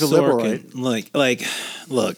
liberal, 0.00 0.38
Sorkin, 0.38 0.74
like, 0.74 1.10
like, 1.14 1.42
look, 1.88 2.16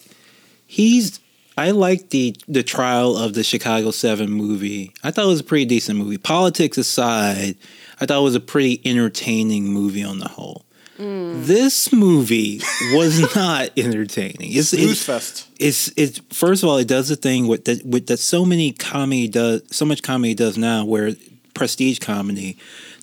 he's. 0.66 1.20
I 1.56 1.70
like 1.70 2.10
the 2.10 2.36
the 2.48 2.64
trial 2.64 3.16
of 3.16 3.34
the 3.34 3.44
Chicago 3.44 3.92
Seven 3.92 4.30
movie. 4.30 4.92
I 5.04 5.12
thought 5.12 5.24
it 5.24 5.28
was 5.28 5.40
a 5.40 5.44
pretty 5.44 5.66
decent 5.66 5.98
movie. 5.98 6.18
Politics 6.18 6.78
aside, 6.78 7.56
I 8.00 8.06
thought 8.06 8.18
it 8.18 8.24
was 8.24 8.34
a 8.34 8.40
pretty 8.40 8.80
entertaining 8.84 9.68
movie 9.68 10.02
on 10.02 10.18
the 10.18 10.28
whole. 10.28 10.64
Mm. 10.98 11.46
This 11.46 11.92
movie 11.92 12.60
was 12.92 13.34
not 13.36 13.70
entertaining. 13.76 14.52
It's, 14.52 14.68
Snooze 14.68 14.92
it's, 14.92 15.04
fest. 15.04 15.48
it's 15.58 15.92
it's 15.96 16.20
first 16.32 16.62
of 16.62 16.68
all 16.68 16.78
it 16.78 16.88
does 16.88 17.08
the 17.08 17.16
thing 17.16 17.46
with 17.46 17.64
that 17.64 17.84
with 17.84 18.06
that 18.06 18.18
so 18.18 18.44
many 18.44 18.72
comedy 18.72 19.28
does 19.28 19.62
so 19.70 19.84
much 19.84 20.02
comedy 20.02 20.34
does 20.34 20.56
now 20.56 20.84
where 20.84 21.12
prestige 21.54 21.98
comedy 21.98 22.58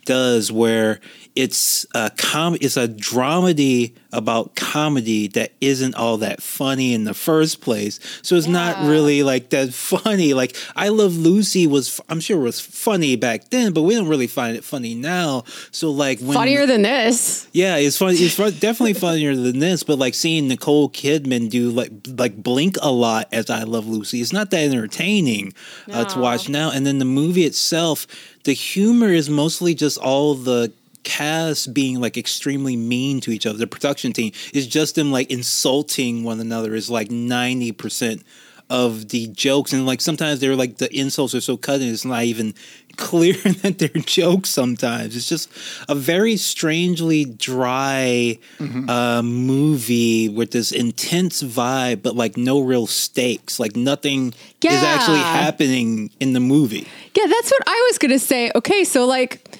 does 0.05 0.52
where 0.52 1.00
it's 1.36 1.86
a 1.96 2.12
com 2.18 2.55
it's 2.60 2.76
a 2.78 2.88
dramedy 2.88 3.96
about 4.12 4.55
comedy 4.55 5.27
that 5.30 5.54
isn't 5.62 5.96
all 5.96 6.18
that 6.18 6.41
funny 6.41 6.94
in 6.94 7.05
the 7.05 7.14
first 7.14 7.62
place 7.62 8.00
so 8.22 8.36
it's 8.36 8.48
not 8.48 8.86
really 8.86 9.24
like 9.24 9.50
that 9.50 9.74
funny 9.74 10.34
like 10.34 10.55
i 10.76 10.90
love 10.90 11.16
lucy 11.16 11.66
was 11.66 12.02
i'm 12.10 12.20
sure 12.20 12.38
was 12.38 12.60
funny 12.60 13.16
back 13.16 13.50
then 13.50 13.72
but 13.72 13.84
we 13.84 13.96
don't 13.96 14.10
really 14.10 14.27
find 14.27 14.58
it 14.58 14.64
funny 14.64 14.94
now 14.94 15.44
so 15.72 15.90
like 15.90 16.20
when 16.20 16.34
Funnier 16.34 16.66
than 16.66 16.82
this. 16.82 17.48
yeah, 17.54 17.77
it's 17.77 17.98
fun. 17.98 18.13
It's 18.16 18.36
fun, 18.36 18.52
definitely 18.54 18.94
funnier 18.94 19.36
than 19.36 19.60
this. 19.60 19.84
But 19.84 19.99
like 19.99 20.13
seeing 20.13 20.48
Nicole 20.48 20.90
Kidman 20.90 21.49
do 21.49 21.70
like 21.70 21.91
like 22.08 22.41
blink 22.41 22.77
a 22.82 22.91
lot 22.91 23.27
as 23.32 23.49
I 23.49 23.63
Love 23.63 23.88
Lucy, 23.88 24.22
it's 24.22 24.34
not 24.34 24.49
that 24.52 24.60
entertaining 24.72 25.54
uh, 25.91 26.05
to 26.05 26.20
watch 26.20 26.49
now. 26.49 26.72
And 26.72 26.86
then 26.86 26.99
the 26.99 27.05
movie 27.05 27.43
itself, 27.43 28.08
the 28.43 28.54
humor 28.54 29.10
is 29.10 29.30
mostly 29.30 29.76
just 29.76 29.90
all 29.97 30.35
the 30.35 30.71
cast 31.03 31.73
being 31.73 31.99
like 31.99 32.17
extremely 32.17 32.75
mean 32.75 33.21
to 33.21 33.31
each 33.31 33.45
other. 33.45 33.57
The 33.57 33.67
production 33.67 34.13
team 34.13 34.31
is 34.53 34.67
just 34.67 34.95
them 34.95 35.11
like 35.11 35.31
insulting 35.31 36.23
one 36.23 36.39
another. 36.39 36.75
Is 36.75 36.89
like 36.89 37.09
ninety 37.11 37.71
percent 37.71 38.23
of 38.69 39.09
the 39.09 39.27
jokes 39.27 39.73
and 39.73 39.85
like 39.85 39.99
sometimes 39.99 40.39
they're 40.39 40.55
like 40.55 40.77
the 40.77 40.89
insults 40.97 41.35
are 41.35 41.41
so 41.41 41.57
cutting 41.57 41.89
it's 41.89 42.05
not 42.05 42.23
even 42.23 42.53
clear 42.95 43.34
that 43.62 43.77
they're 43.79 43.89
jokes 44.03 44.49
sometimes 44.49 45.13
it's 45.13 45.27
just 45.27 45.49
a 45.89 45.95
very 45.95 46.37
strangely 46.37 47.25
dry 47.25 48.39
uh, 48.87 49.21
movie 49.21 50.29
with 50.29 50.51
this 50.51 50.71
intense 50.71 51.43
vibe 51.43 52.01
but 52.01 52.15
like 52.15 52.37
no 52.37 52.62
real 52.62 52.87
stakes 52.87 53.59
like 53.59 53.75
nothing 53.75 54.34
is 54.63 54.84
actually 54.84 55.19
happening 55.19 56.09
in 56.21 56.31
the 56.31 56.39
movie 56.39 56.87
Yeah, 57.13 57.27
that's 57.27 57.51
what 57.51 57.63
I 57.67 57.87
was 57.89 57.97
gonna 57.97 58.19
say. 58.19 58.51
Okay, 58.55 58.85
so 58.85 59.05
like 59.05 59.51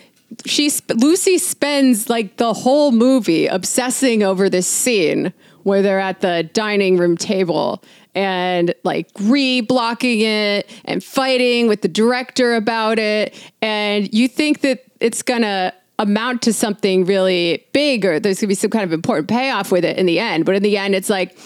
she 0.45 0.71
Lucy 0.95 1.37
spends 1.37 2.09
like 2.09 2.37
the 2.37 2.53
whole 2.53 2.91
movie 2.91 3.47
obsessing 3.47 4.23
over 4.23 4.49
this 4.49 4.67
scene 4.67 5.33
where 5.63 5.81
they're 5.81 5.99
at 5.99 6.21
the 6.21 6.49
dining 6.53 6.97
room 6.97 7.17
table 7.17 7.83
and 8.15 8.73
like 8.83 9.09
re-blocking 9.21 10.21
it 10.21 10.69
and 10.85 11.03
fighting 11.03 11.67
with 11.67 11.81
the 11.81 11.87
director 11.87 12.55
about 12.55 12.99
it. 12.99 13.35
And 13.61 14.11
you 14.13 14.27
think 14.27 14.61
that 14.61 14.83
it's 14.99 15.21
gonna 15.21 15.73
amount 15.99 16.41
to 16.41 16.53
something 16.53 17.05
really 17.05 17.65
big 17.73 18.05
or 18.05 18.19
there's 18.19 18.39
gonna 18.39 18.47
be 18.47 18.55
some 18.55 18.71
kind 18.71 18.83
of 18.83 18.91
important 18.91 19.27
payoff 19.27 19.71
with 19.71 19.85
it 19.85 19.97
in 19.97 20.05
the 20.05 20.19
end. 20.19 20.45
But 20.45 20.55
in 20.55 20.63
the 20.63 20.77
end 20.77 20.95
it's 20.95 21.09
like 21.09 21.37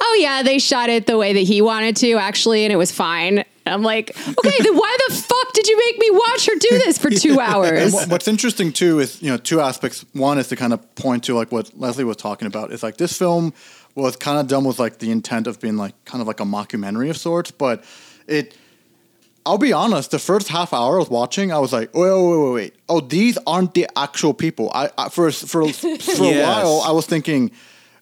oh 0.00 0.18
yeah 0.20 0.42
they 0.42 0.58
shot 0.58 0.88
it 0.88 1.06
the 1.06 1.18
way 1.18 1.32
that 1.32 1.40
he 1.40 1.60
wanted 1.62 1.96
to 1.96 2.12
actually 2.14 2.64
and 2.64 2.72
it 2.72 2.76
was 2.76 2.92
fine 2.92 3.44
I'm 3.66 3.82
like, 3.82 4.10
okay, 4.10 4.56
then 4.62 4.76
why 4.76 4.96
the 5.08 5.14
fuck 5.14 5.52
did 5.54 5.66
you 5.66 5.78
make 5.78 5.98
me 5.98 6.10
watch 6.10 6.46
her 6.46 6.52
do 6.58 6.68
this 6.78 6.98
for 6.98 7.08
two 7.10 7.40
hours? 7.48 7.92
What- 7.92 8.08
What's 8.08 8.28
interesting 8.28 8.72
too 8.72 9.00
is 9.00 9.22
you 9.22 9.30
know 9.30 9.36
two 9.38 9.60
aspects. 9.60 10.04
One 10.12 10.38
is 10.38 10.48
to 10.48 10.56
kind 10.56 10.72
of 10.72 10.94
point 10.96 11.24
to 11.24 11.34
like 11.34 11.50
what 11.50 11.70
Leslie 11.78 12.04
was 12.04 12.16
talking 12.18 12.46
about. 12.46 12.72
Is 12.72 12.82
like 12.82 12.96
this 12.98 13.16
film 13.16 13.54
was 13.94 14.16
kind 14.16 14.38
of 14.38 14.48
done 14.48 14.64
with 14.64 14.78
like 14.78 14.98
the 14.98 15.10
intent 15.10 15.46
of 15.46 15.60
being 15.60 15.76
like 15.76 15.94
kind 16.04 16.20
of 16.20 16.26
like 16.26 16.40
a 16.40 16.44
mockumentary 16.44 17.08
of 17.10 17.16
sorts, 17.16 17.50
but 17.50 17.84
it. 18.26 18.56
I'll 19.46 19.58
be 19.58 19.74
honest. 19.74 20.10
The 20.10 20.18
first 20.18 20.48
half 20.48 20.72
hour 20.72 20.96
I 20.96 20.98
was 21.00 21.10
watching, 21.10 21.52
I 21.52 21.58
was 21.58 21.70
like, 21.70 21.92
wait, 21.94 22.10
wait, 22.10 22.16
wait, 22.30 22.38
wait, 22.46 22.52
wait. 22.54 22.74
Oh, 22.88 23.00
these 23.00 23.36
aren't 23.46 23.74
the 23.74 23.86
actual 23.94 24.32
people. 24.32 24.70
I, 24.74 24.88
I 24.96 25.10
for 25.10 25.30
for 25.30 25.68
for 25.70 25.88
a 25.90 26.42
while 26.42 26.80
I 26.82 26.92
was 26.92 27.04
thinking, 27.04 27.50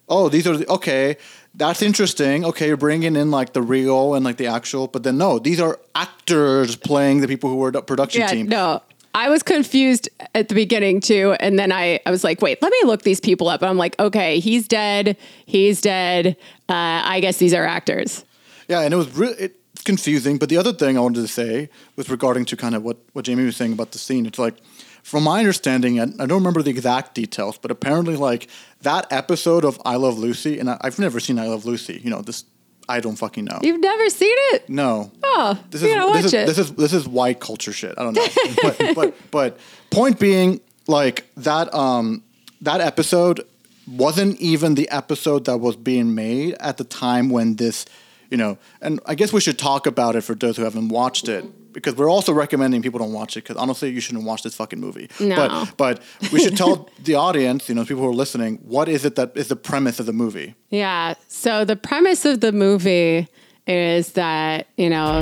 oh, 0.07 0.29
these 0.29 0.47
are 0.47 0.55
the, 0.55 0.65
okay. 0.71 1.17
That's 1.55 1.81
interesting. 1.81 2.45
Okay, 2.45 2.67
you're 2.67 2.77
bringing 2.77 3.15
in 3.15 3.29
like 3.29 3.53
the 3.53 3.61
real 3.61 4.15
and 4.15 4.25
like 4.25 4.37
the 4.37 4.47
actual, 4.47 4.87
but 4.87 5.03
then 5.03 5.17
no, 5.17 5.37
these 5.37 5.59
are 5.59 5.79
actors 5.93 6.75
playing 6.75 7.21
the 7.21 7.27
people 7.27 7.49
who 7.49 7.57
were 7.57 7.71
the 7.71 7.81
production 7.81 8.21
yeah, 8.21 8.27
team. 8.27 8.47
no. 8.47 8.81
I 9.15 9.29
was 9.29 9.43
confused 9.43 10.09
at 10.33 10.49
the 10.49 10.55
beginning 10.55 10.99
too. 10.99 11.35
And 11.39 11.59
then 11.59 11.71
I, 11.71 11.99
I 12.05 12.09
was 12.09 12.23
like, 12.23 12.41
wait, 12.41 12.61
let 12.63 12.71
me 12.71 12.79
look 12.85 13.03
these 13.03 13.19
people 13.19 13.47
up. 13.47 13.61
And 13.61 13.69
I'm 13.69 13.77
like, 13.77 13.99
okay, 13.99 14.39
he's 14.39 14.67
dead. 14.67 15.17
He's 15.45 15.81
dead. 15.81 16.35
Uh, 16.67 17.01
I 17.05 17.19
guess 17.19 17.37
these 17.37 17.53
are 17.53 17.63
actors. 17.63 18.25
Yeah, 18.67 18.81
and 18.81 18.91
it 18.93 18.97
was 18.97 19.15
really 19.15 19.51
it's 19.73 19.83
confusing. 19.83 20.39
But 20.39 20.49
the 20.49 20.57
other 20.57 20.73
thing 20.73 20.97
I 20.97 21.01
wanted 21.01 21.21
to 21.21 21.27
say 21.27 21.69
was 21.95 22.09
regarding 22.09 22.45
to 22.45 22.57
kind 22.57 22.73
of 22.73 22.83
what, 22.83 22.97
what 23.13 23.25
Jamie 23.25 23.45
was 23.45 23.55
saying 23.55 23.73
about 23.73 23.91
the 23.91 23.99
scene. 23.99 24.25
It's 24.25 24.39
like, 24.39 24.55
from 25.03 25.23
my 25.23 25.39
understanding, 25.39 25.99
I, 25.99 26.03
I 26.03 26.25
don't 26.25 26.31
remember 26.39 26.63
the 26.63 26.71
exact 26.71 27.13
details, 27.13 27.57
but 27.57 27.69
apparently, 27.71 28.15
like 28.15 28.47
that 28.81 29.05
episode 29.11 29.63
of 29.65 29.79
I 29.85 29.95
Love 29.97 30.17
Lucy, 30.17 30.57
and 30.59 30.69
I, 30.69 30.77
I've 30.81 30.97
never 30.97 31.19
seen 31.19 31.37
I 31.37 31.47
Love 31.47 31.65
Lucy. 31.65 32.01
You 32.03 32.09
know, 32.09 32.21
this 32.21 32.45
I 32.89 32.99
don't 32.99 33.15
fucking 33.15 33.45
know. 33.45 33.59
You've 33.61 33.79
never 33.79 34.09
seen 34.09 34.35
it? 34.53 34.67
no. 34.69 35.11
Oh, 35.23 35.57
This 35.69 35.81
you 35.81 35.89
is, 35.89 35.93
gotta 35.95 36.07
watch 36.07 36.15
this, 36.23 36.25
is, 36.25 36.33
it. 36.33 36.47
this 36.47 36.57
is 36.57 36.71
this 36.73 36.93
is 36.93 37.07
white 37.07 37.39
culture 37.39 37.71
shit. 37.71 37.93
I 37.97 38.03
don't 38.03 38.13
know, 38.13 38.27
but, 38.61 38.77
but 38.95 39.15
but 39.31 39.57
point 39.89 40.19
being, 40.19 40.59
like 40.87 41.25
that 41.37 41.73
um 41.73 42.23
that 42.61 42.81
episode 42.81 43.45
wasn't 43.87 44.39
even 44.39 44.75
the 44.75 44.89
episode 44.89 45.45
that 45.45 45.57
was 45.57 45.75
being 45.75 46.15
made 46.15 46.55
at 46.61 46.77
the 46.77 46.85
time 46.85 47.29
when 47.29 47.55
this, 47.57 47.85
you 48.33 48.37
know, 48.37 48.57
and 48.81 48.99
I 49.05 49.13
guess 49.13 49.31
we 49.31 49.39
should 49.41 49.59
talk 49.59 49.85
about 49.85 50.15
it 50.15 50.21
for 50.21 50.33
those 50.33 50.57
who 50.57 50.63
haven't 50.63 50.89
watched 50.89 51.29
it 51.29 51.45
because 51.71 51.95
we're 51.95 52.09
also 52.09 52.33
recommending 52.33 52.81
people 52.81 52.97
don't 52.97 53.13
watch 53.13 53.37
it 53.37 53.43
because 53.43 53.57
honestly 53.57 53.91
you 53.91 53.99
shouldn't 53.99 54.25
watch 54.25 54.41
this 54.41 54.55
fucking 54.55 54.79
movie. 54.79 55.07
No. 55.19 55.35
But 55.35 55.77
but 55.77 56.03
we 56.31 56.39
should 56.39 56.57
tell 56.57 56.89
the 57.03 57.13
audience, 57.13 57.69
you 57.69 57.75
know, 57.75 57.85
people 57.85 58.01
who 58.01 58.09
are 58.09 58.11
listening, 58.11 58.57
what 58.63 58.89
is 58.89 59.05
it 59.05 59.13
that 59.17 59.37
is 59.37 59.49
the 59.49 59.55
premise 59.55 59.99
of 59.99 60.07
the 60.07 60.13
movie? 60.13 60.55
Yeah. 60.71 61.13
So 61.27 61.63
the 61.63 61.75
premise 61.75 62.25
of 62.25 62.39
the 62.39 62.51
movie 62.51 63.27
is 63.67 64.13
that, 64.13 64.65
you 64.77 64.89
know, 64.89 65.21